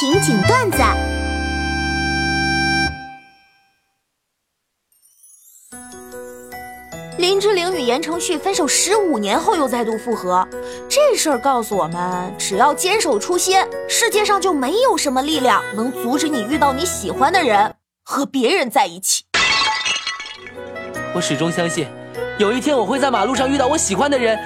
[0.00, 0.78] 情景段子。
[7.18, 10.46] 林志玲与言承旭分手十五年后又再度复合，
[10.88, 13.58] 这事儿告诉我们，只要坚守初心，
[13.88, 17.74] 世界上就没有什么力量能阻止你遇到你喜欢的人
[18.04, 19.24] 和别人在一起。
[21.12, 21.88] 我始终相信，
[22.38, 24.38] 有一天我会在马路上遇到我喜欢的人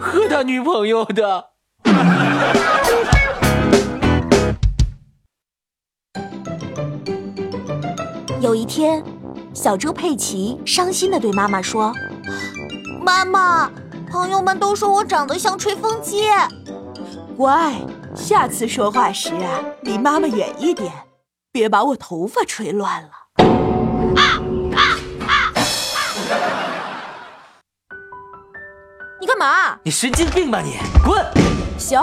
[0.00, 1.46] 和他女朋友的。
[8.40, 9.02] 有一天，
[9.54, 11.90] 小猪佩奇伤心的对妈妈说
[13.00, 13.70] ：“妈妈，
[14.10, 16.28] 朋友们都说我长得像吹风机。
[17.34, 17.74] 乖，
[18.14, 20.92] 下次说话时啊，离妈妈远一点，
[21.50, 23.08] 别把我头发吹乱了。”
[29.18, 29.78] 你干嘛？
[29.82, 30.76] 你神经病吧你！
[31.02, 31.24] 滚！
[31.78, 32.02] 行，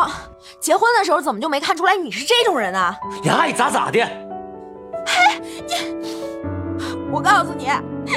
[0.60, 2.98] 结婚的时候怎么就没看出来你是这种人啊？
[3.22, 4.00] 你爱咋咋的。
[5.06, 6.13] 嘿，你。
[7.14, 7.68] 我告诉你，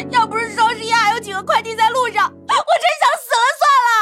[0.08, 3.92] 要不是双十一还有几个快递在路上，我真想死了算了。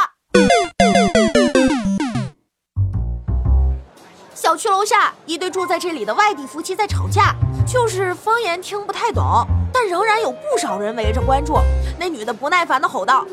[4.36, 7.34] 小区楼下，一对住在这里的外地夫妻在吵架，
[7.67, 11.58] 就是方言听不太懂，但仍然有不少人围着关注。
[11.98, 13.27] 那女的不耐烦的吼道：“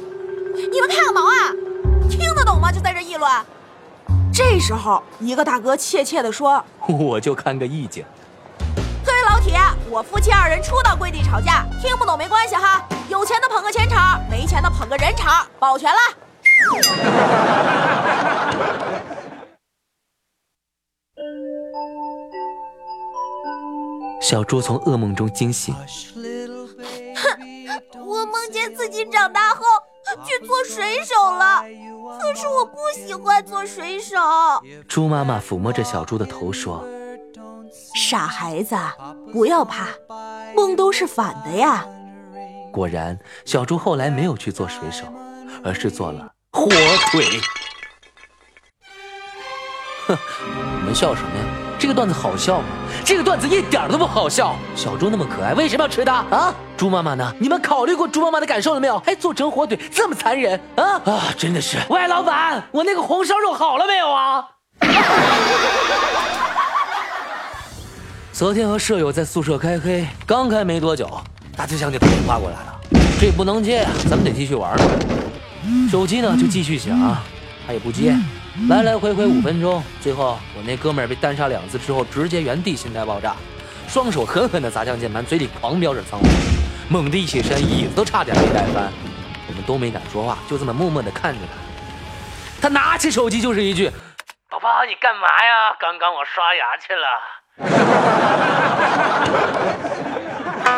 [0.73, 1.51] 你们看个毛啊！
[2.09, 2.71] 听得懂吗？
[2.71, 3.31] 就在这议论。”
[4.33, 8.03] 这时候，一个大哥怯怯地说：“我就看个意境。”
[9.41, 9.57] 老铁，
[9.89, 15.97] 我夫妻二人初到贵地吵架，听不懂没关系哈，有钱的捧个钱场，没钱的捧个人场，保全了。
[24.21, 25.81] 小猪从噩梦中惊醒，哼，
[28.05, 29.63] 我梦见自己长大后
[30.23, 31.63] 去做水手了，
[32.19, 34.15] 可是我不喜欢做水手。
[34.87, 36.85] 猪妈妈抚摸着小猪的头说。
[37.93, 38.75] 傻孩子，
[39.31, 39.87] 不要怕，
[40.55, 41.85] 梦都是反的呀。
[42.71, 45.05] 果然，小猪后来没有去做水手，
[45.63, 46.67] 而是做了火
[47.11, 47.25] 腿。
[50.07, 50.17] 哼，
[50.79, 51.43] 你们笑什么呀？
[51.77, 52.65] 这个段子好笑吗？
[53.03, 54.55] 这个段子一点都不好笑。
[54.75, 56.53] 小猪那么可爱，为什么要吃它啊？
[56.77, 57.33] 猪妈妈呢？
[57.39, 58.99] 你们考虑过猪妈妈的感受了没有？
[58.99, 61.33] 还做成火腿，这么残忍啊啊！
[61.37, 61.77] 真的是。
[61.89, 64.47] 喂，老板，我那个红烧肉好了没有啊？
[68.41, 71.07] 昨天和舍友在宿舍开黑，刚开没多久，
[71.55, 72.81] 大对象就打电话过来了。
[73.19, 74.83] 这不能接呀，咱们得继续玩呢。
[75.91, 76.97] 手机呢就继续响，
[77.67, 78.15] 他也不接，
[78.67, 83.35] 来来回回五分钟，最后我那哥们儿被单杀两次之后，直接原地心态爆炸，
[83.87, 86.27] 双手狠狠地砸向键盘，嘴里狂飙着脏话，
[86.89, 88.91] 猛地一起身，椅子都差点没带翻。
[89.49, 92.59] 我们都没敢说话，就这么默默地看着他。
[92.59, 93.87] 他拿起手机就是一句
[94.49, 95.75] ：“宝宝，你干嘛呀？
[95.79, 97.05] 刚刚我刷牙去了。”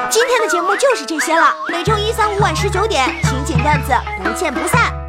[0.09, 5.02] 今天的节目就是这些了，每周一、三、五晚十九点，情景段子不见不散。